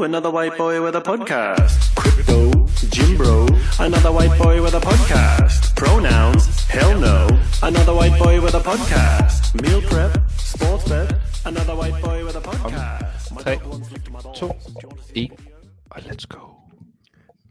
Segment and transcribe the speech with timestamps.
[0.00, 1.94] Another white boy with a podcast.
[1.94, 3.46] Crypto, Jim Bro,
[3.78, 5.76] another white boy with a podcast.
[5.76, 7.28] Pronouns, hell no,
[7.62, 9.54] another white boy with a podcast.
[9.62, 11.14] Meal prep, sports bet,
[11.46, 13.32] another white boy with a podcast.
[13.34, 14.38] My Tre, dog once licked my balls.
[14.38, 15.52] to, Do you wanna see 1, me?
[15.90, 16.38] og let's go.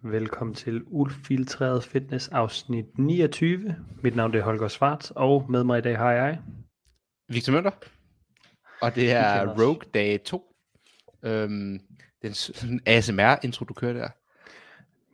[0.03, 3.75] Velkommen til Ulfiltreret Fitness afsnit 29.
[4.03, 6.39] Mit navn er Holger Svart, og med mig i dag har jeg...
[7.29, 7.71] Victor Møller.
[8.81, 9.47] Og det er.
[9.47, 10.47] Rogue Day 2.
[11.23, 11.79] Øhm,
[12.21, 14.09] den sådan ASMR-intro, du kører der.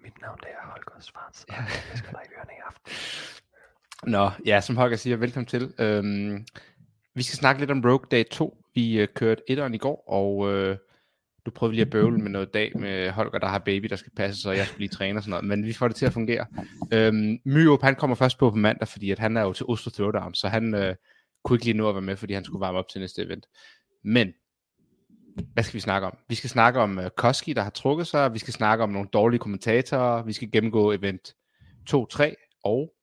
[0.04, 2.92] Mit navn det er Holger Svart, og jeg skal dig ørerne i aften.
[4.12, 5.74] Nå, ja, som Holger siger, velkommen til.
[5.80, 6.46] Øhm,
[7.14, 8.64] vi skal snakke lidt om Rogue Day 2.
[8.76, 10.78] Vi øh, kørte etteren i går, og øh,
[11.46, 14.12] du prøvede lige at bøvle med noget dag med Holger, der har baby, der skal
[14.16, 15.46] passe, så jeg skal blive træner og sådan noget.
[15.46, 16.46] Men vi får det til at fungere.
[16.94, 19.92] Øhm, Myrup, han kommer først på på mandag, fordi at han er jo til Oslo
[19.92, 20.96] Throwdown, så han øh,
[21.44, 23.46] kunne ikke lige nå at være med, fordi han skulle varme op til næste event.
[24.04, 24.34] Men
[25.54, 26.18] hvad skal vi snakke om?
[26.30, 28.34] Vi skal snakke om uh, Koski, der har trukket sig.
[28.34, 30.24] Vi skal snakke om nogle dårlige kommentatorer.
[30.24, 31.36] Vi skal gennemgå event
[31.90, 32.94] 2-3 og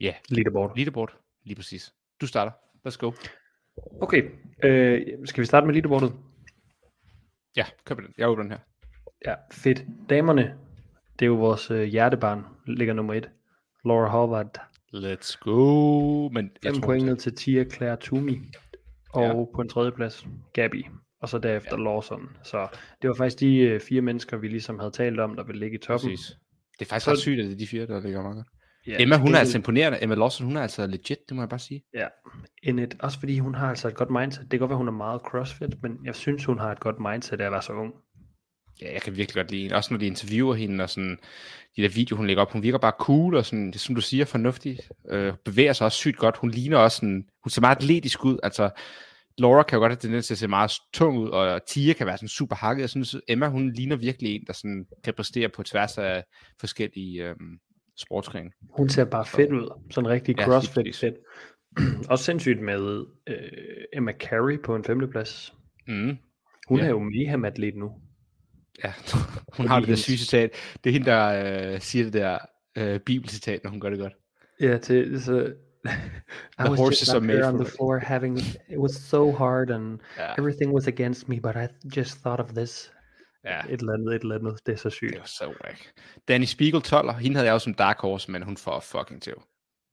[0.00, 0.76] ja, Leaderboard.
[0.76, 1.12] leaderboard.
[1.44, 1.92] Lige præcis.
[2.20, 2.52] Du starter.
[2.88, 3.12] Let's go.
[4.00, 4.22] Okay,
[4.64, 6.12] øh, skal vi starte med leaderboardet?
[7.56, 8.14] Ja, køb den.
[8.18, 8.58] Jeg åbner den her.
[9.26, 9.84] Ja, fedt.
[10.10, 10.58] Damerne,
[11.18, 13.30] det er jo vores øh, hjertebarn, ligger nummer et.
[13.84, 14.60] Laura Horvath,
[14.94, 16.28] Let's go.
[16.28, 18.42] Men jeg 5 tror, point ned til Tia Claire Toomey.
[19.16, 19.44] Og ja.
[19.54, 20.84] på en tredje plads, Gabby.
[21.20, 21.84] Og så derefter ja.
[21.84, 22.28] Lawson.
[22.42, 22.68] Så
[23.02, 25.76] det var faktisk de øh, fire mennesker, vi ligesom havde talt om, der ville ligge
[25.76, 26.10] i toppen.
[26.10, 26.36] Præcis.
[26.78, 28.46] Det er faktisk Så- ret sygt, at det er de fire, der ligger meget godt.
[28.86, 30.02] Ja, Emma, hun er altså imponerende.
[30.02, 31.82] Emma Lawson, hun er altså legit, det må jeg bare sige.
[31.94, 32.06] Ja,
[32.62, 32.88] Enid.
[33.00, 34.42] Også fordi hun har altså et godt mindset.
[34.42, 36.96] Det kan godt være, hun er meget crossfit, men jeg synes, hun har et godt
[37.00, 37.94] mindset af at være så ung.
[38.82, 39.76] Ja, jeg kan virkelig godt lide hende.
[39.76, 41.18] Også når de interviewer hende, og sådan,
[41.76, 44.00] de der videoer, hun lægger op, hun virker bare cool, og sådan, det, som du
[44.00, 44.78] siger, fornuftig.
[45.10, 46.36] Øh, bevæger sig også sygt godt.
[46.36, 48.38] Hun ligner også sådan, hun ser meget atletisk ud.
[48.42, 48.70] Altså,
[49.38, 52.06] Laura kan jo godt have tendens til at se meget tung ud, og Tia kan
[52.06, 52.80] være sådan super hakket.
[52.80, 56.24] Jeg synes, Emma, hun ligner virkelig en, der sådan kan præstere på tværs af
[56.60, 57.58] forskellige øhm,
[57.98, 58.50] sportsgrene.
[58.76, 59.82] Hun ser bare fedt ud.
[59.90, 61.00] Sådan rigtig Ja, crossfit præcis.
[61.00, 61.14] fedt.
[62.10, 63.36] Også sindssygt med øh,
[63.92, 65.54] Emma Carey på en femteplads.
[65.88, 66.16] Mm.
[66.68, 66.84] Hun Ja.
[66.84, 67.92] er jo mayhem-atlet nu.
[68.84, 68.92] Ja,
[69.56, 70.50] hun har det der syge citat.
[70.84, 72.38] Det er hende, der øh, siger det der
[72.76, 74.12] øh, bibelcitat, når hun gør det godt.
[74.60, 75.52] Ja, til så...
[76.58, 79.98] I was horses just are made on the floor having it was so hard and
[80.18, 80.32] Ja.
[80.38, 82.92] everything was against me, but I just thought of this.
[83.44, 83.60] Ja.
[83.68, 84.58] Et eller andet, et eller andet.
[84.66, 85.12] Det er så sygt.
[85.12, 85.78] Det var så whack.
[86.28, 89.32] Danny Spiegel 12, hende havde jeg jo som dark horse, men hun får fucking til.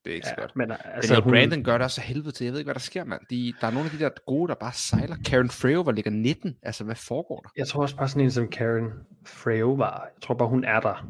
[0.06, 0.56] Det er ikke så godt.
[0.56, 2.46] men Altså, Daniel hun, Brandon gør det også helvede til.
[2.46, 3.22] Jeg ved ikke, hvad der sker, mand.
[3.30, 5.16] De, der er nogle af de der gode, der bare sejler.
[5.25, 6.56] Karen Freo, hvor ligger 19.
[6.64, 7.50] Altså, hvad foregår der?
[7.58, 8.92] Jeg tror også bare sådan en som Karen
[9.25, 10.09] Freo var.
[10.16, 11.08] Jeg tror bare, hun er der.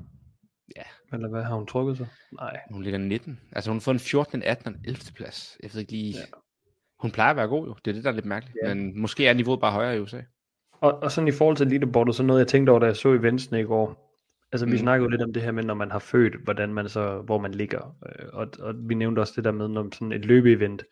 [0.77, 0.81] Ja.
[1.13, 2.07] Eller hvad har hun trukket sig?
[2.39, 2.59] Nej.
[2.71, 3.39] Hun ligger 19.
[3.51, 4.99] Altså, hun har fået en 14, en 18 og en 11.
[5.15, 5.57] plads.
[5.63, 6.11] Jeg ved ikke lige...
[6.13, 6.19] Ja.
[6.19, 6.25] Ja.
[6.99, 7.75] Hun plejer at være god, jo.
[7.85, 8.57] Det er det, der er lidt mærkeligt.
[8.63, 8.69] Ja.
[8.69, 8.73] Ja.
[8.73, 10.21] Men måske er niveauet bare højere i USA.
[10.73, 13.13] Og, og sådan i forhold til leaderboardet, så noget jeg tænkte over, da jeg så
[13.13, 14.02] eventsene i går.
[14.53, 14.77] Altså vi Mm.
[14.77, 17.39] snakkede jo lidt om det her med, når man har født, hvordan man så, hvor
[17.39, 17.95] man ligger.
[18.05, 20.83] Øh, Og, og vi nævnte også det der med, når sådan et løbeevent,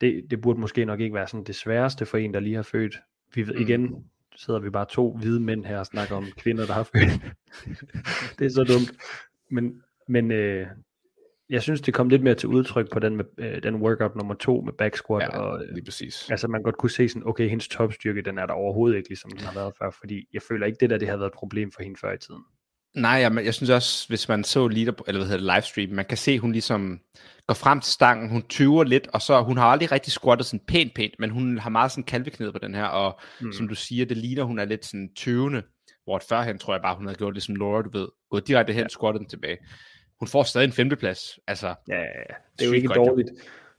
[0.00, 2.62] det, det burde måske nok ikke være sådan det sværeste for en, der lige har
[2.62, 2.96] født.
[3.34, 3.60] Vi ved, Mm.
[3.60, 4.04] igen
[4.36, 7.20] sidder vi bare to hvide mænd her og snakker om kvinder, der har født.
[8.38, 8.92] det er så dumt.
[9.50, 10.66] Men, men øh,
[11.50, 14.34] jeg synes, det kom lidt mere til udtryk på den, med, øh, den workout nummer
[14.34, 15.22] to med back squat.
[15.22, 16.30] Ja, og, øh, lige præcis.
[16.30, 19.30] Altså man godt kunne se sådan, okay, hendes topstyrke, den er der overhovedet ikke, ligesom
[19.30, 21.70] den har været før, fordi jeg føler ikke, det der, det har været et problem
[21.72, 22.42] for hende før i tiden.
[22.94, 26.04] Nej, jeg, jeg synes også, hvis man så leader, eller hvad hedder det, livestream, man
[26.04, 27.00] kan se, hun ligesom
[27.46, 30.60] går frem til stangen, hun tyver lidt, og så hun har aldrig rigtig squattet sådan
[30.68, 33.52] pænt pænt, men hun har meget sådan kalveknæet på den her, og Mm.
[33.52, 35.62] som du siger, det ligner, hun er lidt sådan tyvende,
[36.04, 38.72] hvor førhen tror jeg bare, hun havde gjort det som Laura, du ved, gået direkte
[38.72, 38.88] hen, ja.
[38.88, 39.58] squattet den tilbage.
[40.18, 42.34] Hun får stadig en femteplads, altså, Ja, ja, ja.
[42.58, 43.28] det er jo ikke dårligt,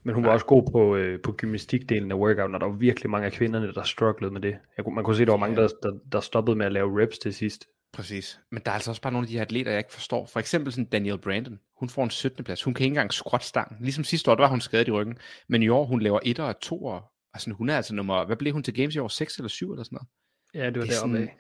[0.03, 3.09] men hun var også god på, øh, på gymnastikdelen af workouten, og der var virkelig
[3.09, 4.56] mange af kvinderne, der strugglede med det.
[4.78, 7.18] Jeg, man kunne se, der var mange, der, der, der stoppede med at lave reps
[7.18, 7.66] til sidst.
[7.96, 8.40] Præcis.
[8.52, 10.26] Men der er altså også bare nogle af de her atleter, jeg ikke forstår.
[10.26, 12.44] For eksempel sådan Danielle Brandon, hun får en 17.
[12.44, 13.78] plads, hun kan ikke engang squat stangen.
[13.82, 15.18] Ligesom sidste år, der var hun skadet i ryggen,
[15.48, 18.36] men i år, hun laver 1 og 2 og altså, hun er altså nummer, hvad
[18.36, 20.08] blev hun til Games i år, 6 eller 7 eller sådan noget?
[20.54, 21.38] Ja, det var Det er deroppe sådan- af.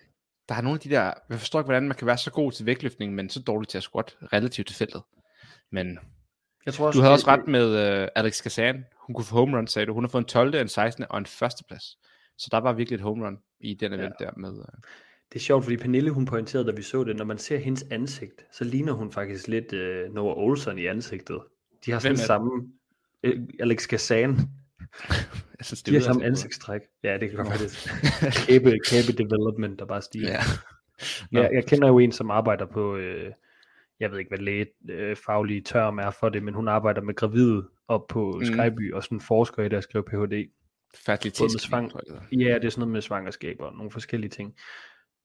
[0.49, 2.51] der er nogle af de der, jeg forstår ikke, hvordan man kan være så god
[2.51, 5.03] til vægtløftning, men så dårlig til at squat relativt til feltet.
[5.71, 5.99] Men
[6.65, 8.85] Jeg tror også, du havde også ret med uh, Alex Kazan.
[9.07, 9.93] Hun kunne få home run, sagde du.
[9.93, 11.05] Hun har fået en 12., en 16.
[11.09, 11.83] og en førsteplads.
[12.37, 14.25] Så der var virkelig et home run i den event ja.
[14.25, 14.49] der med.
[14.49, 14.65] Uh,
[15.33, 17.85] Det er sjovt, fordi Pernille, hun pointerede, da vi så det, når man ser hendes
[17.91, 21.39] ansigt, så ligner hun faktisk lidt øh, Noah Olsen i ansigtet.
[21.85, 22.25] De har sådan det?
[22.25, 22.69] samme,
[23.23, 24.29] øh, Alex Kazan,
[25.59, 26.81] jeg synes, de har samme ansigtstræk.
[27.03, 27.71] Ja, det kan godt være det.
[28.47, 30.31] Kæbe, kæbe development, der bare stiger.
[30.31, 30.39] Ja.
[31.33, 31.41] Ja.
[31.41, 33.31] Jeg, jeg kender jo en, som arbejder på, øh,
[33.99, 37.15] jeg ved ikke, hvad læge øh, faglige term er for det, men hun arbejder med
[37.15, 38.45] gravide op på Mm.
[38.45, 40.49] Skyby, og sådan forsker i det at skrive Ph.D.
[41.99, 42.49] Det hedder.
[42.49, 44.55] Ja, det er sådan noget med svangerskaber og nogle forskellige ting.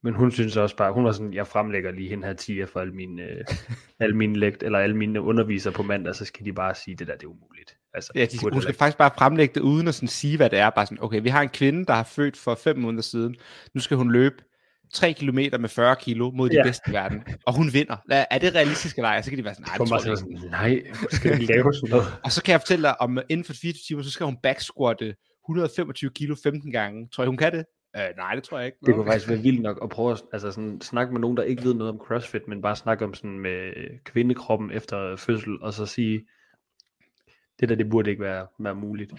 [0.02, 2.80] Men hun synes også bare, hun var sådan, jeg fremlægger lige hende her 10 for
[2.80, 3.44] alle mine, øh,
[4.00, 7.06] alle mine lekt, eller alle mine undervisere på mandag, så skal de bare sige, det
[7.06, 7.76] der, det er umuligt.
[7.94, 10.58] Altså, Ja, de, hun skal faktisk bare fremlægge det, uden at sådan sige, hvad det
[10.58, 10.70] er.
[10.70, 13.36] Bare sådan, okay, vi har en kvinde, der har født for fem måneder siden.
[13.74, 14.34] Nu skal hun løbe
[14.94, 16.62] 3 km med 40 kilo mod de Ja.
[16.62, 17.22] bedste i verden.
[17.46, 17.96] Og hun vinder.
[18.10, 19.22] Er det realistisk eller ej?
[19.22, 21.90] Så kan de være sådan, nej, det tror jeg sådan, nej, skal vi lave sådan
[21.90, 22.06] noget?
[22.24, 25.14] Og så kan jeg fortælle dig, om inden for 24 timer, så skal hun backsquatte
[25.48, 27.08] 125 kilo 15 gange.
[27.12, 27.64] Tror jeg, hun kan det?
[27.96, 28.78] Øh, nej, det tror jeg ikke.
[28.86, 31.42] Det kunne faktisk være vildt nok at prøve at altså sådan, snakke med nogen, der
[31.42, 33.72] ikke ved noget om CrossFit, men bare snakke om sådan med
[34.04, 36.26] kvindekroppen efter fødsel, og så sige,
[37.60, 39.12] det der, det burde ikke være, være muligt.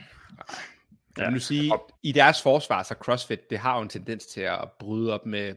[1.18, 1.30] Ja.
[1.30, 4.72] Nu sige, Og- i deres forsvar, så CrossFit, det har jo en tendens til at
[4.80, 5.56] bryde op med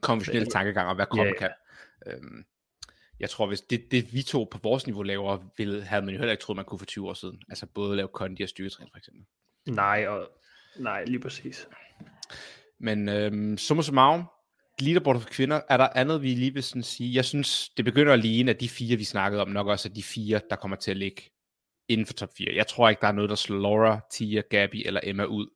[0.00, 1.50] konventionelle tankegang om, hvad kroppen Ja, kan.
[2.06, 2.44] Øhm,
[3.20, 6.18] jeg tror, hvis det, det vi to på vores niveau laver, ville, havde man jo
[6.18, 7.42] heller ikke troet, man kunne for 20 år siden.
[7.48, 9.24] Altså både lave kondi og styrketræning for eksempel.
[9.66, 10.28] Nej, og,
[10.78, 11.68] nej, lige præcis.
[12.80, 14.24] Men øhm, summa summarum,
[14.80, 17.14] leaderboard for kvinder, er der andet, vi lige vil sådan sige?
[17.14, 19.92] Jeg synes, det begynder at ligne, at de fire, vi snakkede om, nok også er
[19.92, 21.22] de fire, der kommer til at ligge
[21.88, 22.52] inden for top 4.
[22.54, 25.46] Jeg tror ikke, der er noget, der slår Laura, Tia, Gabby eller Emma ud.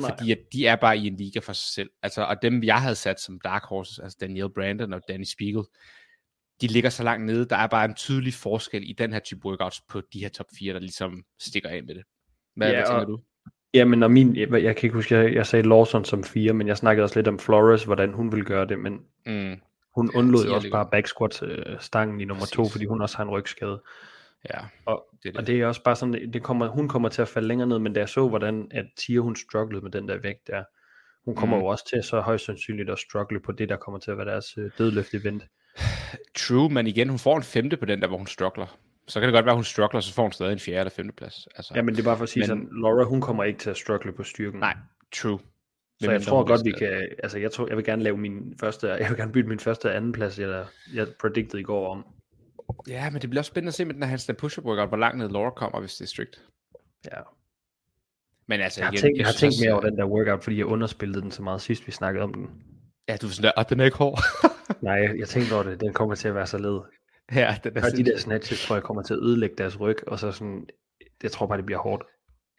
[0.00, 0.10] Nej.
[0.10, 1.90] Fordi at de er bare i en liga for sig selv.
[2.02, 5.64] Altså, og dem, jeg havde sat som dark horses, altså Danielle Brandon og Danny Spiegel,
[6.60, 7.48] de ligger så langt nede.
[7.48, 10.46] Der er bare en tydelig forskel i den her type workouts på de her top
[10.58, 12.04] 4, der ligesom stikker af med det.
[12.56, 13.20] Hvad, Ja, hvad tænker og- du?
[13.76, 16.68] Jamen, og min, jeg, jeg kan ikke huske, jeg, jeg sagde Lawson som fire, men
[16.68, 18.92] jeg snakkede også lidt om Flores, hvordan hun ville gøre det, men
[19.26, 19.56] Mm,
[19.96, 22.72] hun Ja, undlod tier jo også bare backsquat øh, stangen i nummer to, Præcis.
[22.72, 23.82] fordi hun også har en rygskade.
[24.54, 25.40] ja, Og, det er det.
[25.40, 27.78] og det er også bare sådan, det kommer, hun kommer til at falde længere ned,
[27.78, 30.64] men da jeg så, hvordan at Tia, hun strugglede med den der vægt der,
[31.24, 31.62] hun kommer Mm.
[31.62, 34.26] jo også til så højst sandsynligt at struggle på det, der kommer til at være
[34.26, 35.42] deres øh, dødløft event.
[36.34, 38.78] True, men igen, hun får en femte på den der, hvor hun struggler.
[39.08, 40.90] Så kan det godt være, at hun struggler, så får hun stadig en fjerde eller
[40.90, 41.48] femte plads.
[41.56, 43.58] Altså, Ja, men det er bare for at sige Men- sådan, Laura, hun kommer ikke
[43.58, 44.60] til at struggle på styrken.
[44.60, 44.76] Nej,
[45.14, 45.38] true.
[46.00, 48.88] Så jeg tror godt, vi kan, altså jeg tror, jeg vil gerne lave min første,
[48.88, 50.64] jeg vil gerne bytte min første og anden plads, jeg,
[50.94, 52.04] jeg predicted i går om.
[52.88, 54.96] Ja, men det bliver også spændende at se med den her handstand push-up workout, hvor
[54.96, 56.40] langt ned Laura kommer, hvis det er strict.
[57.04, 57.20] Ja.
[58.48, 60.04] Men altså, Jeg har igen, tænkt, jeg har synes tænkt mere over øh, den der
[60.06, 62.50] workout, fordi jeg underspillede den så meget sidst, vi snakkede om den.
[63.08, 64.18] Ja, du er sådan der, og den er ikke hård.
[64.82, 66.80] Nej, jeg, jeg tænkte over det, den kommer til at være så led.
[67.34, 70.08] ja, den er Og de der snatches, tror jeg, kommer til at ødelægge deres ryg,
[70.08, 70.68] og så sådan,
[71.22, 72.04] jeg tror bare, det bliver hårdt.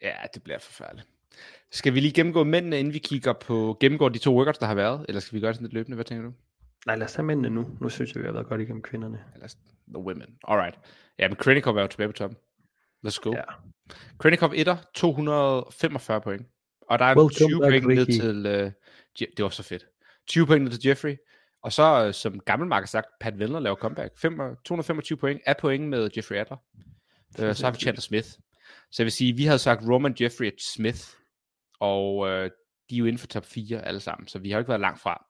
[0.02, 1.08] Ja, det bliver forfærdeligt.
[1.70, 4.74] Skal vi lige gennemgå mændene, inden vi kigger på, gennemgår de to workouts, der har
[4.74, 5.04] været?
[5.08, 5.94] Eller skal vi gøre det sådan lidt løbende?
[5.94, 6.32] Hvad tænker du?
[6.86, 7.66] Nej, lad os tage mændene nu.
[7.80, 9.24] Nu synes jeg, vi har været godt igennem kvinderne.
[9.34, 9.48] Eller
[9.94, 10.36] the women.
[10.48, 10.78] Alright.
[11.18, 12.38] Ja, men Krenikov er jo tilbage på toppen.
[13.06, 13.32] Let's go.
[13.32, 13.42] Ja.
[14.18, 16.46] Krenikov 1'er, 245 point.
[16.80, 18.46] Og der er Welcome 20 back, point ned til...
[18.46, 18.70] Uh,
[19.36, 19.86] det var så fedt.
[20.26, 21.16] 20 point ned til Jeffrey.
[21.68, 24.18] Og så, uh, som gammel sagt, Pat Vellner laver comeback.
[24.18, 26.56] Fem, 225 point er point med Jeffrey Adler.
[27.42, 28.28] Uh, så har vi Chandler Smith.
[28.90, 31.00] Så jeg vil sige, vi havde sagt Roman, Jeffrey og Smith.
[31.80, 34.60] Og uh, de er jo inden for top 4 alle sammen, så vi har jo
[34.60, 35.26] ikke været langt fra.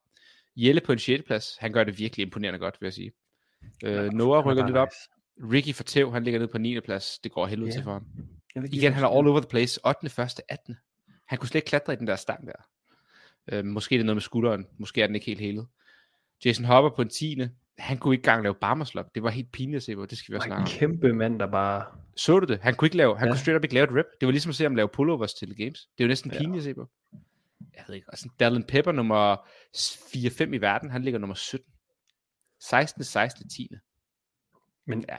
[0.57, 1.25] Jelle på en 6.
[1.27, 3.13] plads, han gør det virkelig imponerende godt, vil jeg sige.
[3.87, 4.89] Uh, Noah rykker lidt op.
[5.53, 6.81] Ricky Fortev, han ligger nede på 9.
[6.81, 7.19] plads.
[7.19, 7.73] Det går helvede Ja.
[7.73, 8.07] til for ham.
[8.73, 9.81] Igen, han er all over the place.
[9.87, 10.07] 8.
[10.23, 10.41] 1.
[10.49, 10.77] 18.
[11.27, 12.69] Han kunne slet ikke klatre i den der stang der.
[13.53, 14.67] Øh, måske er det noget med skulderen.
[14.79, 15.67] Måske er den ikke helt helet.
[16.45, 17.39] Jason Hopper på en 10.
[17.79, 19.15] Han kunne ikke engang lave barmerslop.
[19.15, 20.07] Det var helt pinligt at se på.
[20.07, 20.79] Det skal vi også En snakke om.
[20.79, 21.85] kæmpe mand, der bare...
[22.17, 22.61] Så du det?
[22.61, 23.33] Han kunne ikke lave, han Ja.
[23.33, 24.07] kunne straight up ikke lave et rep.
[24.21, 25.89] Det var ligesom at se ham lave pullovers til games.
[25.99, 26.39] Det er jo næsten Ja.
[26.39, 26.89] pinligt at se på.
[27.77, 28.11] Jeg ved ikke.
[28.11, 29.37] Og sådan Dallin Pepper nummer
[29.77, 30.91] 4-5 i verden.
[30.91, 31.73] Han ligger nummer 17.
[32.61, 33.05] 16.
[33.05, 33.49] 16.
[33.49, 33.69] 10.
[34.87, 35.17] Men Ja.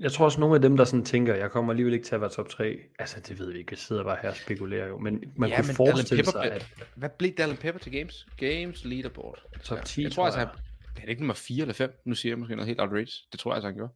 [0.00, 2.20] Jeg tror også, nogle af dem, der sådan tænker, jeg kommer alligevel ikke til at
[2.20, 2.78] være top 3.
[2.98, 3.72] Altså, det ved vi ikke.
[3.72, 4.98] Jeg sidder bare her og spekulerer jo.
[4.98, 7.92] Men man Ja, kunne men forestille Dallin sig, Pepper at Hvad blev Dallin Pepper til
[7.92, 8.26] games?
[8.36, 9.38] Games leaderboard.
[9.64, 10.48] top 10, Jeg tror altså, han,
[10.96, 12.00] er det ikke nummer 4 eller 5?
[12.04, 13.28] Nu siger jeg måske noget helt outrageous.
[13.32, 13.92] Det tror jeg altså, han gjorde.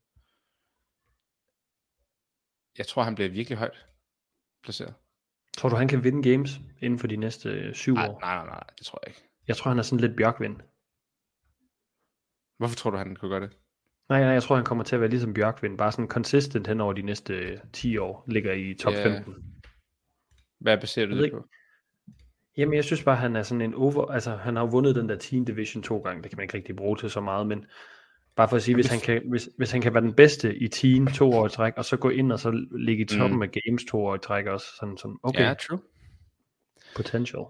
[2.78, 3.86] Jeg tror, han bliver virkelig højt
[4.64, 4.94] placeret.
[5.56, 8.20] Tror du, han kan vinde games inden for de næste syv år?
[8.20, 9.22] nej, nej, nej, det tror jeg ikke.
[9.48, 10.56] Jeg tror, han er sådan lidt Bjørkvind.
[12.58, 13.56] Hvorfor tror du, han kunne gøre det?
[14.08, 15.78] Nej, nej, jeg tror, han kommer til at være ligesom Bjørkvind.
[15.78, 18.24] Bare sådan consistent hen over de næste øh, 10 år.
[18.28, 19.04] Ligger i top Ja.
[19.16, 19.34] 15.
[20.60, 21.44] Hvad baserer du det på?
[22.56, 24.06] Jamen, jeg synes bare, han er sådan en over...
[24.06, 26.22] Altså, han har jo vundet den der Teen Division to gange.
[26.22, 27.66] Det kan man ikke rigtig bruge til så meget, men
[28.36, 30.68] bare for at sige, hvis han kan, hvis, hvis han kan være den bedste i
[30.68, 33.42] Teen to år i træk, og så gå ind og så ligge i toppen Mm.
[33.42, 35.78] af Games to år i træk også, sådan som, okay, Ja, true.
[36.96, 37.42] potential.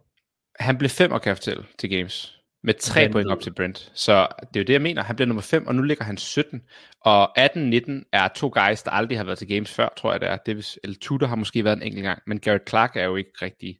[0.61, 2.42] Han blev 5 kan jeg fortælle, til games.
[2.63, 3.13] Med 3 Vanvid.
[3.13, 3.93] point op til Brent.
[3.95, 5.03] Så det er jo det, jeg mener.
[5.03, 6.63] Han bliver nummer 5, og nu ligger han 17.
[7.01, 10.29] Og 18-19 er to guys, der aldrig har været til games før, tror jeg det
[10.29, 10.37] er.
[10.37, 13.17] Det vil, eller Tudor har måske været en enkelt gang, men Garrett Clark er jo
[13.17, 13.79] ikke rigtig.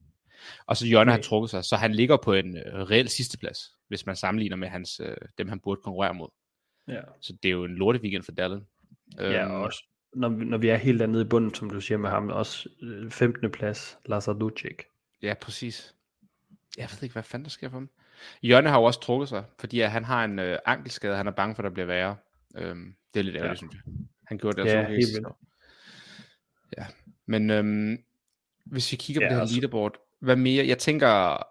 [0.67, 1.23] Og så Jonna har Nej.
[1.23, 3.59] trukket sig, så han ligger på en øh, reel sidsteplads,
[3.89, 6.29] hvis man sammenligner med hans, øh, dem, han burde konkurrere mod.
[6.89, 7.01] Ja.
[7.21, 8.61] Så det er jo en lorte weekend for Dallin.
[9.21, 9.85] Ja, Øhm, og også,
[10.15, 12.69] når, vi- når vi er helt dernede i bunden, som du siger med ham, også
[12.83, 13.51] øh, 15.
[13.51, 14.77] plads, Lazar Lucic.
[15.23, 15.95] Ja, præcis.
[16.79, 17.91] Jeg ved ikke, hvad fanden der sker for ham.
[18.43, 21.31] Jørne har jo også trukket sig, fordi at han har en øh, ankelskade, han er
[21.31, 22.17] bange for, at der bliver værre.
[22.57, 23.69] Øhm, det er lidt ærgerligt, ja.
[23.69, 23.93] synes jeg.
[24.27, 25.29] Han gjorde det Ja, helt vildt.
[26.79, 26.87] Ja,
[27.27, 27.99] men øhm,
[28.67, 30.67] hvis vi kigger på Ja, det her altså- leaderboard, hvad mere?
[30.67, 31.43] Jeg tænker,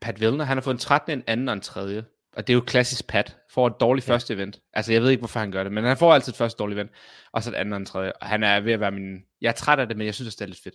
[0.00, 2.04] Pat Vellner, han har fået en 13, en anden og en tredje.
[2.36, 3.36] Og det er jo klassisk Pat.
[3.50, 4.12] Får et dårligt ja.
[4.12, 4.60] første event.
[4.72, 6.76] Altså, jeg ved ikke, hvorfor han gør det, men han får altid et første dårligt
[6.78, 6.90] event,
[7.32, 8.12] og så et andet og en tredje.
[8.12, 9.18] Og han er ved at være min...
[9.40, 10.74] Jeg er træt af det, men jeg synes, det er lidt fedt.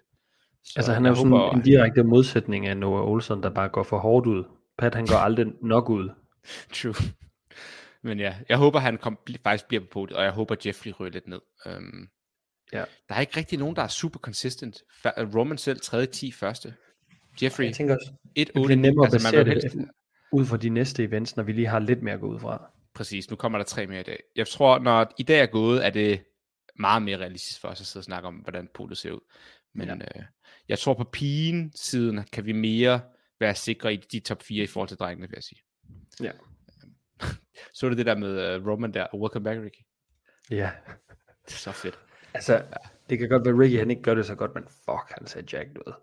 [0.63, 3.69] Så Altså han er jo sådan håber- en direkte modsætning af Noah Olsen, der bare
[3.69, 4.43] går for hårdt ud.
[4.81, 6.09] Pat han går aldrig nok ud.
[6.73, 6.93] True.
[8.03, 11.11] Men ja, jeg håber, han kom, faktisk bliver på podiet, og jeg håber, Jeffrey ryger
[11.11, 11.39] lidt ned.
[11.65, 12.09] Um,
[12.73, 12.83] Ja.
[13.09, 14.75] Der er ikke rigtig nogen, der er super consistent.
[15.05, 16.05] Fa- Roman selv, 3.
[16.05, 16.73] 10 første.
[17.41, 19.89] Jeffrey, Jeg tænker også, 1 det 8 bliver nemmere at altså, man basere det
[20.31, 22.71] ud fra de næste events, når vi lige har lidt mere at gå ud fra.
[22.93, 24.23] Præcis, nu kommer der tre mere i dag.
[24.35, 26.23] Jeg tror, når i dag er gået, er det
[26.79, 29.19] meget mere realistisk for os at sidde og snakke om, hvordan podiet ser ud.
[29.75, 29.93] Men ja.
[29.95, 30.23] øh,
[30.67, 33.01] jeg tror på pigen siden kan vi mere
[33.41, 35.61] være sikre i de top 4 i forhold til drengene, vil jeg sige.
[36.21, 36.31] Ja.
[37.73, 39.81] Så du det der med uh, Roman der, welcome back, Ricky.
[40.51, 40.71] Ja.
[41.45, 41.99] Det er så fedt.
[42.33, 42.63] Altså,
[43.09, 45.41] det kan godt være, Ricky han ikke gør det så godt, men fuck, han ser
[45.53, 45.93] jacked ud.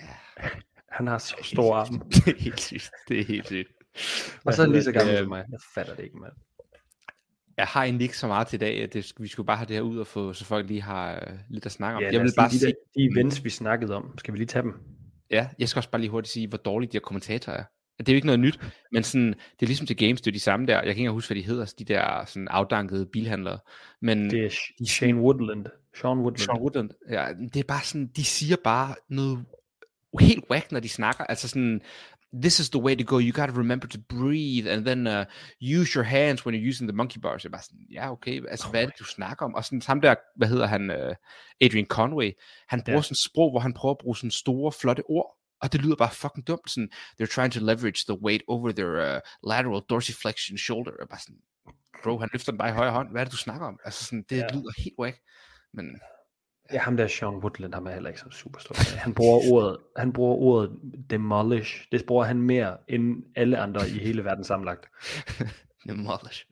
[0.00, 0.48] Ja.
[0.88, 1.98] Han har så store arme.
[2.10, 2.90] det er helt sygt.
[3.08, 3.68] Det er helt sygt.
[4.44, 5.44] Og så er han lige så gammel Øh, som mig.
[5.50, 6.32] Jeg fatter det ikke, mand.
[7.56, 8.88] Jeg har egentlig ikke så meget til i dag.
[8.92, 11.38] Det, vi skulle bare have det her ud og få, så folk lige har uh,
[11.48, 12.02] lidt at snakke om.
[12.02, 14.46] Ja, jeg vil bare sige, de, der, de events, vi snakkede om, skal vi lige
[14.46, 14.74] tage dem?
[15.30, 17.64] Ja, jeg skal også bare lige hurtigt sige, hvor dårlige de her kommentatorer er.
[17.98, 18.60] Det er jo ikke noget nyt,
[18.92, 20.74] men sådan, det er ligesom til games, det er de samme der.
[20.74, 23.58] Jeg kan ikke huske, hvad de hedder, de der sådan afdankede bilhandlere.
[24.00, 25.66] Men Det er Sh- Shane Woodland.
[25.96, 26.38] Sean Woodland.
[26.38, 29.44] Sean Woodland, ja, det er bare sådan, de siger bare noget
[30.20, 31.24] helt whack, når de snakker.
[31.24, 31.80] Altså sådan,
[32.42, 33.18] this is the way to go.
[33.18, 35.24] You got to remember to breathe, and then uh,
[35.60, 37.44] use your hands when you're using the monkey bars.
[37.44, 39.54] Jeg er bare sådan, ja, okay, altså, hvad er det, du snakker om?
[39.54, 41.14] Og sådan, ham der, hvad hedder han, uh,
[41.60, 42.30] Adrian Conway,
[42.68, 43.02] han bruger Ja.
[43.02, 45.96] sådan et sprog, hvor han prøver at bruge sådan store, flotte ord, og det lyder
[45.96, 46.70] bare fucking dumt.
[46.70, 46.88] Sådan,
[47.22, 50.90] they're trying to leverage the weight over their uh, lateral dorsiflexion shoulder.
[50.98, 51.40] Jeg er bare sådan,
[52.02, 53.10] bro, han løfter den bare i højre hånd.
[53.10, 53.78] Hvad er det, du snakker om?
[53.84, 54.46] Altså sådan, det ja.
[54.54, 55.18] lyder helt whack.
[55.74, 55.86] Men
[56.72, 58.96] Ja, ham der Sean Woodland, ham er heller ikke så super stor.
[58.98, 60.70] Han bruger ordet, han bruger ordet
[61.10, 61.86] demolish.
[61.92, 64.88] Det bruger han mere end alle andre i hele verden sammenlagt.
[65.88, 66.46] demolish.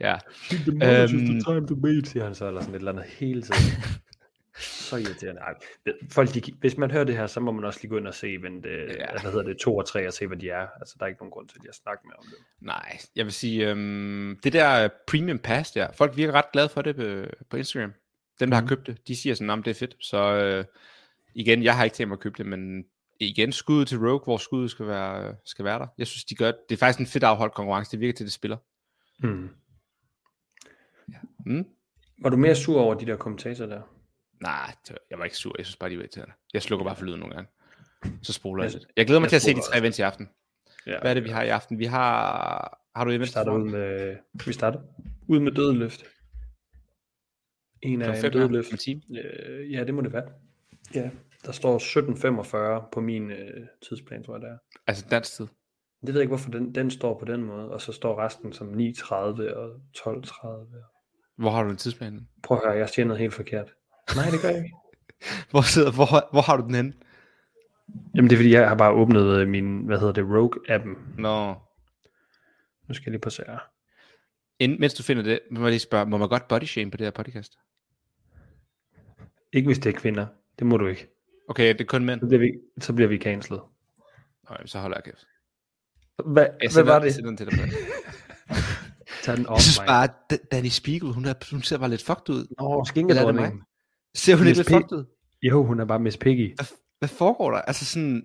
[0.00, 0.18] Ja,
[0.66, 3.82] Demolish Øhm, time to beat, siger han så, eller sådan et eller andet hele tiden.
[4.88, 5.40] så irriterende.
[5.40, 5.54] Ej,
[6.10, 8.14] folk, de, hvis man hører det her, så må man også lige gå ind og
[8.14, 9.10] se, men det, Ja.
[9.10, 10.66] hvad hedder det, to og tre, og se, hvad de er.
[10.80, 12.34] Altså, der er ikke nogen grund til at snakke mere om det.
[12.66, 16.82] nej, jeg vil sige, øhm, det der premium pass der, folk virker ret glade for
[16.82, 17.92] det på, på Instagram.
[18.40, 18.66] Dem, der mm.
[18.66, 19.96] har købt det, de siger sådan, om det er fedt.
[20.00, 20.64] Så øh,
[21.34, 22.84] igen, jeg har ikke tænkt mig at købe det, men
[23.20, 25.86] igen, skuddet til Rogue, hvor skuddet skal være, skal være der.
[25.98, 26.56] Jeg synes, de gør det.
[26.68, 27.90] Det er faktisk en fedt afholdt konkurrence.
[27.90, 28.56] Det virker til, det spiller.
[29.18, 29.48] Hmm.
[31.46, 31.64] Mm?
[32.22, 33.80] Var du mere sur over de der kommentatorer der?
[34.42, 34.74] Nej,
[35.10, 35.54] jeg var ikke sur.
[35.58, 36.32] Jeg synes bare, de var irriterende.
[36.54, 37.50] Jeg slukker bare for lyden nogle gange.
[38.22, 38.92] Så spoler jeg Jeg- lidt.
[38.96, 40.28] Jeg glæder mig jeg til at se de tre events i aften.
[40.86, 41.78] Ja, Hvad er det, vi har i aften?
[41.78, 42.78] Vi har...
[42.96, 43.30] Har du Vi event?
[43.30, 44.80] starter ud med, vi starter
[45.28, 46.04] ud med dødeløft.
[47.82, 49.02] En af en time.
[49.10, 50.24] Øh, ja, det må det være.
[50.94, 51.10] Ja,
[51.46, 51.78] der står
[52.80, 54.58] 17.45 på min øh, tidsplan, tror jeg det er.
[54.86, 55.46] Altså dansk tid.
[56.00, 58.52] Det ved jeg ikke, hvorfor den, den står på den måde, og så står resten
[58.52, 61.36] som 9.30 og 12.30.
[61.36, 62.28] Hvor har du den tidsplan?
[62.42, 63.74] Prøv at høre, jeg siger noget helt forkert.
[64.16, 64.76] Nej, det gør jeg ikke.
[65.50, 66.92] Hvor, sidder, hvor, hvor har du den henne?
[68.14, 71.20] Jamen det er fordi, jeg har bare åbnet øh, min, hvad hedder det, Rogue-appen.
[71.20, 71.54] Nå.
[72.88, 73.58] Nu skal jeg lige på her.
[74.58, 76.96] Inden, mens du finder det, må jeg lige spørge, må man godt body shame på
[76.96, 77.58] det her podcast?
[79.52, 80.26] Ikke hvis det er kvinder.
[80.58, 81.08] Det må du ikke.
[81.48, 82.20] Okay, det er kun mænd.
[82.20, 83.60] Så bliver vi, så bliver vi cancelled.
[84.48, 85.26] Nå, jamen, så holder jeg kæft.
[86.32, 87.06] Hvad, Jeg hvad var det?
[87.18, 87.58] Jeg til dig.
[89.22, 89.86] Tag den op, Jeg synes mig.
[89.86, 92.46] bare, at Da- Danny Spiegel, hun, er, hun ser bare lidt fucked ud.
[92.86, 93.54] Skingedronningen.
[93.56, 93.64] mig?
[94.16, 95.04] Ser hun ikke lidt Miss P- fucked ud?
[95.42, 96.54] Jo, hun er bare Miss Piggy.
[96.56, 96.66] Hvad,
[96.98, 97.58] hvad foregår der?
[97.58, 98.24] Altså sådan,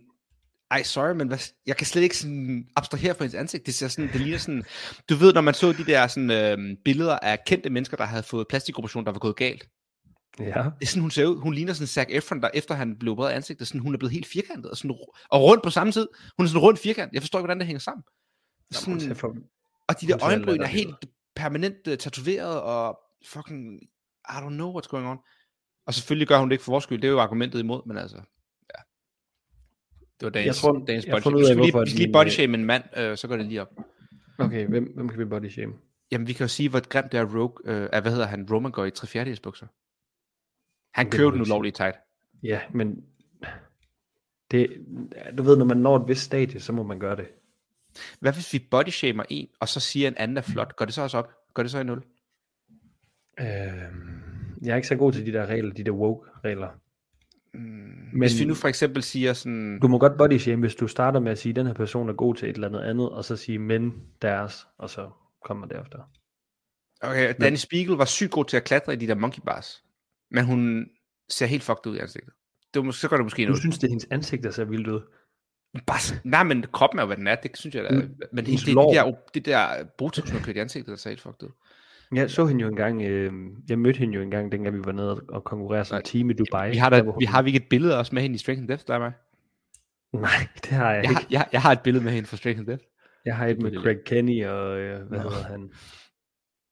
[0.72, 3.66] ej, sorry, men hvad, jeg kan slet ikke sådan abstrahere fra hendes ansigt.
[3.66, 4.64] Det ser sådan, det ligner sådan,
[5.10, 8.24] du ved, når man så de der sådan, øh, billeder af kendte mennesker, der havde
[8.24, 9.68] fået plastikoperation, der var gået galt.
[10.40, 10.46] Ja.
[10.46, 11.42] Det er sådan, hun ser ud.
[11.42, 14.14] Hun ligner sådan Zac Efron, der efter han blev i ansigtet, sådan, hun er blevet
[14.14, 14.98] helt firkantet og, sådan,
[15.30, 16.08] og rundt på samme tid.
[16.38, 17.14] Hun er sådan rundt firkant.
[17.14, 18.04] Jeg forstår ikke, hvordan det hænger sammen.
[18.72, 19.36] Sådan, for,
[19.88, 20.96] og de der øjenbryn er helt
[21.36, 23.82] permanent uh, tatoveret, og fucking,
[24.30, 25.18] I don't know what's going on.
[25.88, 27.98] Og selvfølgelig gør hun det ikke for vores skyld, det er jo argumentet imod, men
[27.98, 28.82] altså, ja.
[30.20, 31.50] Det var dagens, tror- dagens jeg body shame.
[31.50, 33.62] af, Vi lige, skal lige body øh, shame en mand, øh, så går det lige
[33.62, 33.70] op.
[34.40, 35.74] Okay, hvem, hvem kan vi body shame?
[36.12, 38.48] Jamen, vi kan jo sige, hvor grimt det er Rogue, øh, er, hvad hedder han,
[38.52, 39.68] Roman går i 3 fjerdedels bukser.
[40.98, 41.96] Han kører den ulovlige tight.
[42.44, 43.04] Ja, men
[44.52, 44.68] det,
[45.38, 47.28] du ved, når man når et vist stadie, så må man gøre det.
[48.20, 50.76] Hvad hvis vi body shamer en, og så siger en anden er flot?
[50.76, 51.32] Går det så også op?
[51.54, 52.04] Går det så i 0?
[53.40, 53.48] Øhm,
[54.62, 56.70] jeg er ikke så god til de der regler, de der woke-regler.
[57.54, 59.80] Mm, Men- Hvis vi nu for eksempel siger sådan...
[59.80, 62.10] Du må godt body shame, hvis du starter med at sige, at den her person
[62.10, 65.10] er god til et eller andet andet, og så sige men deres, og så
[65.46, 65.98] kommer derefter.
[67.02, 69.84] Okay, Danny Spiegel var sygt god til at klatre i de der monkey bars.
[70.32, 70.88] Men hun
[71.30, 72.34] ser helt fucked ud i ansigtet.
[72.74, 73.60] Det var, så gør det måske Du noget.
[73.60, 75.02] synes, det er hendes ansigt, der ser vildt ud.
[75.88, 77.36] Bare, nej, men kroppen er jo, hvad den er.
[77.36, 77.90] Det synes jeg da.
[77.90, 77.98] Mm.
[78.34, 78.94] Men det, det, det, lår.
[78.94, 81.50] der, det der botox, har kørt i ansigtet, der ser helt fucked ud.
[82.12, 83.34] Jeg så hende jo engang, øh,
[83.70, 86.70] jeg mødte hende jo engang, dengang vi var nede og konkurrere som team i Dubai.
[86.72, 88.62] Vi har, da, vi har vi ikke et billede af os med hende i Strength
[88.62, 89.12] and Depth, der er mig.
[90.14, 91.34] Nej, det har jeg, Jeg har, ikke.
[91.34, 92.84] jeg, jeg har et billede med hende fra Strength and Depth.
[93.26, 95.30] Jeg har et med det Craig Kenny og, øh, hvad Nå.
[95.30, 95.72] hedder han,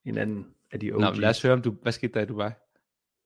[0.05, 1.31] en anden af de Nå, men lad OG's.
[1.31, 2.51] os høre, om du, hvad skete der i Dubai?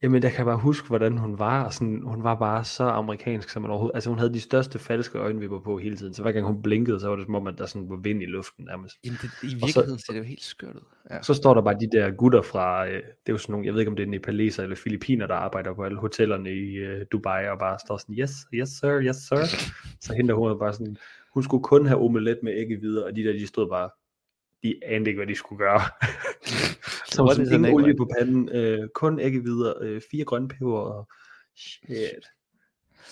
[0.03, 1.63] Jamen, jeg kan bare huske, hvordan hun var.
[1.65, 3.95] og Sådan, hun var bare så amerikansk, som man overhovedet...
[3.95, 6.13] Altså, hun havde de største falske øjenvipper på hele tiden.
[6.13, 8.21] Så hver gang hun blinkede, så var det som om, at der sådan var vind
[8.23, 8.95] i luften nærmest.
[9.05, 10.81] Jamen, det, i Og så- virkeligheden ser det jo helt skørt ud.
[11.11, 11.21] Ja.
[11.21, 13.73] Så står der bare de der gutter fra, øh, det er jo sådan nogle, jeg
[13.73, 17.05] ved ikke om det er nepaleser eller filipiner, der arbejder på alle hotellerne i øh,
[17.11, 19.43] Dubai, og bare står sådan, yes, yes sir, yes sir.
[20.05, 20.97] Så hende der, hun bare sådan,
[21.33, 23.89] hun skulle kun have omelet med æggevidder, og de der, de stod bare,
[24.63, 25.81] de anede ikke, hvad de skulle gøre.
[27.11, 30.79] så var What sådan ingen olie på panden, øh, kun æggevidder, øh, fire grønne peber,
[30.79, 31.09] og
[31.57, 32.25] shit.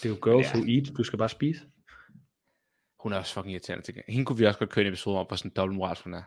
[0.04, 0.60] Det er jo girls Ja.
[0.60, 1.62] who eat, du skal bare spise.
[3.00, 5.25] Hun er også fucking irriterende til Hende kunne vi også godt køre en episode om,
[5.27, 6.24] hvor sådan dobbelt moralsk hun er.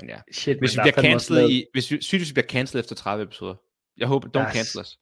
[0.00, 0.20] Men ja.
[0.32, 2.94] Shit, Hvis vi men er bliver lavet- i, hvis vi, synes, vi bliver cancelled efter
[2.96, 3.54] 30 episoder.
[3.96, 4.98] Jeg håber, don't cancel us.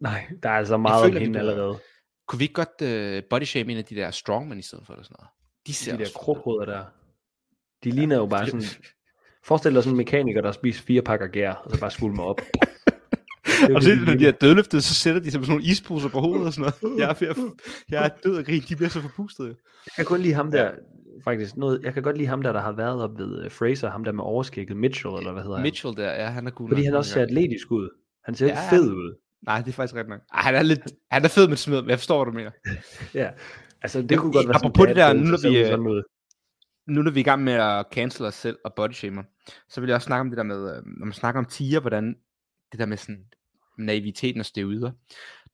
[0.00, 1.78] Nej, der er altså meget føler, om vi hende allerede.
[2.28, 4.92] Kunne vi ikke godt uh, body shame en af de der strongmen i stedet for
[4.92, 5.30] eller sådan noget?
[5.66, 6.84] De ser de der kroghoveder der.
[7.84, 8.62] De ligner jo bare sådan...
[9.44, 12.40] Forestil dig sådan en mekaniker, der spiser fire pakker gær, og så bare svulmer op.
[13.66, 15.70] Det Og det, så når de er dødløftet, så sætter de sig med sådan nogle
[15.70, 17.00] isposer på hovedet og sådan noget.
[17.00, 17.34] Jeg er,
[17.90, 19.48] jeg er død af grin, de bliver så forpustede.
[19.48, 20.70] Jeg kan kun lide ham der,
[21.24, 23.90] faktisk noget, jeg kan godt lide ham der, der har været op ved uh, Fraser,
[23.90, 25.62] ham der med overskægget, Mitchell, eller hvad hedder han?
[25.62, 26.68] Mitchell der, ja, han er god.
[26.68, 27.88] Fordi han også ser atletisk ud.
[28.24, 28.70] Han ser Ja, ikke ja.
[28.70, 29.18] fed ud.
[29.46, 30.20] Nej, det er faktisk ret nok.
[30.34, 30.80] Ej, han er lidt,
[31.10, 32.50] han er fed med smid, men jeg forstår, hvad du mener.
[33.14, 33.30] Ja.
[33.82, 36.02] Altså, det Men kunne godt være apropos det der, dad nu når vi, øh, sådan.
[36.88, 39.22] Nu når vi er i gang med at cancel os selv og body shamer,
[39.68, 41.80] så vil jeg også snakke om det der med, øh, når man snakker om tiger,
[41.80, 42.16] hvordan
[42.72, 43.24] det der med sådan
[43.78, 44.90] naiviteten og steroider.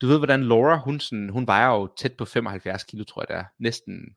[0.01, 3.29] Du ved, hvordan Laura, hun, sådan, hun vejer jo tæt på 75 kilo, tror jeg
[3.29, 3.45] det er.
[3.59, 4.17] Næsten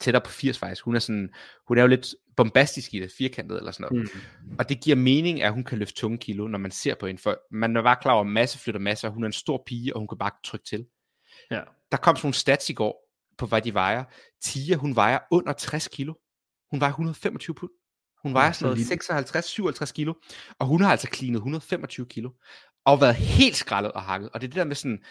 [0.00, 0.84] tættere på 80 faktisk.
[0.84, 1.30] Hun er, sådan,
[1.68, 4.10] hun er jo lidt bombastisk i det, firkantet eller sådan noget.
[4.44, 4.56] Mm.
[4.58, 7.22] Og det giver mening, at hun kan løfte tunge kilo, når man ser på hende.
[7.22, 9.62] For man er bare klar over, at masse flytter masse, og hun er en stor
[9.66, 10.86] pige, og hun kan bare trykke til.
[11.50, 11.60] Ja.
[11.92, 14.04] Der kom sådan nogle stats i går, på hvad de vejer.
[14.42, 16.14] Tia, hun vejer under 60 kilo.
[16.70, 17.70] Hun vejer 125 pund.
[18.22, 19.80] Hun vejer er sådan så noget lille.
[19.84, 20.14] 56-57 kilo.
[20.58, 22.30] Og hun har altså cleanet 125 kilo.
[22.84, 24.30] Og været helt skrællet og hakket.
[24.30, 25.04] Og det er det der med sådan,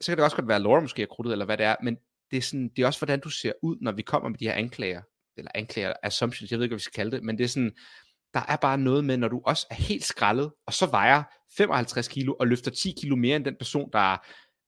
[0.00, 1.76] så kan det også godt være, at Laura måske er krudtet, eller hvad det er,
[1.82, 1.96] men
[2.30, 4.44] det er, sådan, det er også, hvordan du ser ud, når vi kommer med de
[4.44, 5.02] her anklager,
[5.36, 7.72] eller anklager, assumptions, jeg ved ikke, hvad vi skal kalde det, men det er sådan,
[8.34, 11.22] der er bare noget med, når du også er helt skrællet, og så vejer
[11.56, 14.16] 55 kilo, og løfter 10 kilo mere end den person, der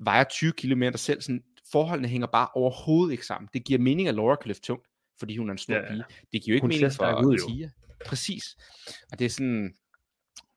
[0.05, 3.48] vejer 20 kilo mere end dig selv, sådan, forholdene hænger bare overhovedet ikke sammen.
[3.55, 4.87] Det giver mening, at Laura kan løfte tungt,
[5.22, 6.04] fordi hun er en stor Ja, ja, pige.
[6.32, 7.38] Det giver jo ikke Hun mening for ud.
[7.48, 7.70] Tia.
[8.06, 8.44] Præcis.
[9.12, 9.74] Og det er sådan,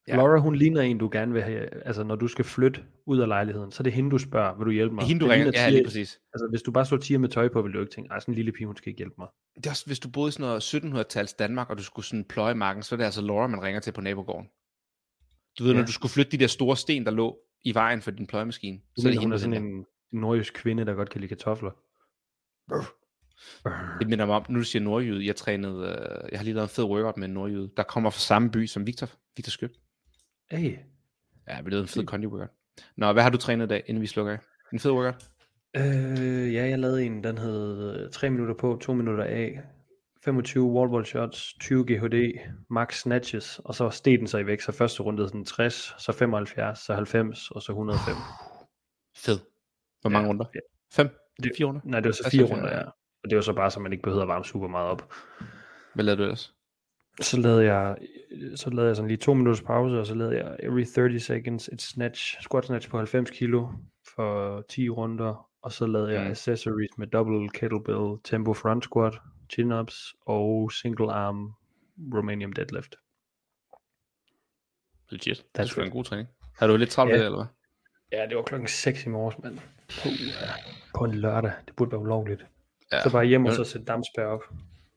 [0.07, 0.15] Ja.
[0.15, 3.27] Laura, hun ligner en, du gerne vil have, altså når du skal flytte ud af
[3.27, 5.03] lejligheden, så er det hende, du spørger, vil du hjælpe mig?
[5.03, 6.19] hende du Det ringer, ligner ja, lige præcis.
[6.33, 8.31] Altså, hvis du bare så tiger med tøj på, vil du ikke tænke, ej, sådan
[8.31, 9.27] en lille pige, hun skal ikke hjælpe mig.
[9.55, 12.23] Det er også, hvis du boede i sådan noget 1700-tals Danmark, og du skulle sådan
[12.23, 14.47] pløje marken, så er det altså Laura, man ringer til på nabogården.
[15.59, 15.79] Du ved, ja.
[15.79, 18.77] Når du skulle flytte de der store sten, der lå i vejen for din pløjemaskine,
[18.77, 21.21] Du så er det mener, hun hende, er sådan en nordjysk kvinde, der godt kan
[21.21, 21.71] lide kartofler.
[23.99, 26.65] Det minder mig om, nu du siger nordjyde, jeg trænede, øh, jeg har lige lavet
[26.69, 29.71] en fed workout med en nordjyde, der kommer fra samme by som Victor, Victor Skødt.
[30.51, 30.77] Hey.
[31.47, 32.49] Ja, vi lavede en fed kondi workout.
[32.97, 34.39] Nå, hvad har du trænet i dag, inden vi slukker af?
[34.73, 35.29] En fed workout?
[35.77, 39.61] Øh, ja, jeg lavede en, den hed 3 minutter på, 2 minutter af,
[40.25, 44.71] 25 wall shots, 20 GHD, max snatches, og så steg den så i vægt, så
[44.71, 48.15] første runde sådan 60, så 75, så 90, og så 105.
[49.17, 49.39] Fed.
[50.01, 50.45] Hvor mange Ja, runder?
[50.55, 50.59] ja.
[50.93, 51.09] Fem?
[51.43, 51.81] Det- Fire runder?
[51.83, 52.83] Nej, det var så Hvad fire så for- runder, ja.
[53.25, 55.13] Og det var så bare, så man ikke behøvede at varme super meget op.
[55.93, 56.53] Hvad lavede du ellers?
[57.21, 57.97] Så lavede jeg,
[58.55, 61.67] så lavede jeg sådan lige to minutters pause, og så lavede jeg every 30 seconds
[61.73, 63.67] et snatch, squat snatch på 90 kilo
[64.15, 66.31] for 10 runder, og så lavede jeg Mm.
[66.31, 69.13] accessories med double kettlebell, tempo front squat,
[69.53, 71.51] chin-ups og single arm
[72.13, 72.95] Romanian deadlift.
[75.09, 75.37] Legit.
[75.37, 75.85] Det That's er sgu it.
[75.85, 76.29] en god træning.
[76.59, 77.15] Har du lidt travlt Ja.
[77.15, 77.37] med det, eller
[78.09, 78.19] hvad?
[78.19, 79.59] Ja, det var klokken 6 i morges, mand.
[79.89, 80.49] Puh, ja.
[80.97, 81.51] På en lørdag.
[81.67, 82.45] Det burde være ulovligt.
[82.91, 83.03] Ja.
[83.03, 84.41] Så bare hjem og så sætte dampspær op.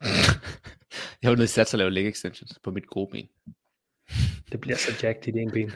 [1.22, 3.28] Jeg var nødt til at lave leg extensions på mit gode ben.
[4.52, 5.72] Det bliver så jacked i det ene ben.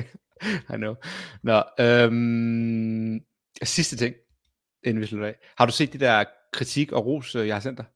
[0.74, 0.94] I know.
[1.42, 3.20] Nå, øhm,
[3.62, 4.14] sidste ting,
[4.84, 5.36] inden vi slutter af.
[5.58, 7.86] Har du set de der kritik og ros, øh, jeg har sendt dig?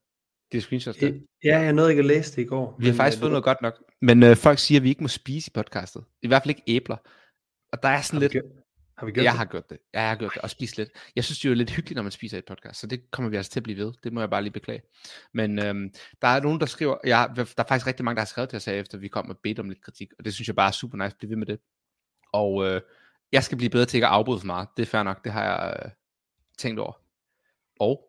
[0.51, 1.13] De screenshots der?
[1.43, 2.75] Ja, jeg nåede ikke at læse det i går.
[2.79, 3.83] Vi har faktisk øh, fået noget godt nok.
[4.01, 6.03] Men øh, folk siger, at vi ikke må spise i podcastet.
[6.21, 6.97] I hvert fald ikke æbler.
[7.71, 8.35] Og der er sådan lidt...
[9.01, 9.37] Har vi gjort jeg det?
[9.37, 9.77] har gjort det.
[9.93, 10.41] Ja, jeg har gjort det.
[10.41, 10.89] Og spist lidt.
[11.15, 12.79] Jeg synes, det er jo lidt hyggeligt, når man spiser et podcast.
[12.79, 13.93] Så det kommer vi altså til at blive ved.
[14.03, 14.81] Det må jeg bare lige beklage.
[15.33, 16.97] Men øhm, der er nogen, der skriver...
[17.05, 19.29] Ja, der er faktisk rigtig mange, der har skrevet til os her, efter vi kom
[19.29, 20.09] og bedt om lidt kritik.
[20.19, 21.15] Og det synes jeg bare er super nice.
[21.17, 21.59] Bliv ved med det.
[22.33, 22.81] Og øh,
[23.31, 24.67] jeg skal blive bedre til ikke at afbryde for meget.
[24.77, 25.23] Det er fair nok.
[25.23, 25.91] Det har jeg øh,
[26.57, 26.93] tænkt over.
[27.79, 28.07] Og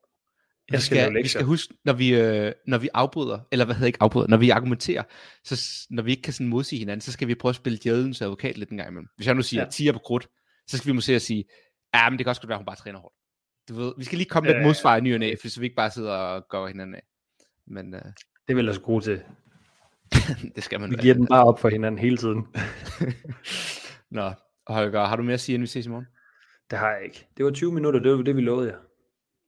[0.70, 3.74] Jeg vi skal skal, vi skal huske, når vi, øh, når vi afbryder, eller hvad
[3.74, 5.02] hedder ikke afbryder, når vi argumenterer,
[5.44, 8.22] så når vi ikke kan sådan modsige hinanden, så skal vi prøve at spille djævelens
[8.22, 9.08] advokat lidt en gang imellem.
[9.16, 9.70] Hvis jeg nu siger Ja.
[9.70, 10.28] 10 på krudt,
[10.66, 11.44] så skal vi måske sige,
[11.94, 13.14] ja, men det kan også godt være, at hun bare træner hårdt.
[13.68, 14.62] Du ved, vi skal lige komme lidt Ja.
[14.66, 17.02] modsvar i ny og næ, så vi ikke bare sidder og går hinanden af.
[17.66, 18.12] Men øh, Det
[18.48, 19.22] er vel også gode til.
[20.54, 22.46] det skal man Vi giver den bare op for hinanden hele tiden.
[24.10, 24.30] Nå,
[24.66, 26.06] Holger, har du mere at sige, inden vi ses i morgen?
[26.70, 27.26] Det har jeg ikke.
[27.36, 28.78] Det var 20 minutter, det var det, vi lovede jer.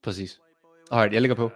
[0.03, 0.41] Præcis.
[0.91, 1.51] Alright, jeg lægger på.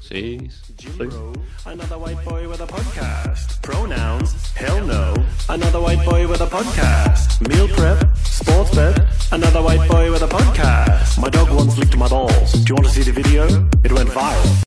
[0.00, 0.62] Ses.
[0.76, 1.32] Jim
[1.66, 3.60] another white boy with a podcast.
[3.62, 5.14] Pronouns, hell no.
[5.48, 7.46] Another white boy with a podcast.
[7.48, 9.00] Meal prep, sports bet,
[9.32, 11.20] another white boy with a podcast.
[11.20, 12.52] My dog once licked my balls.
[12.52, 13.44] Do you want to see the video?
[13.84, 14.64] It went viral.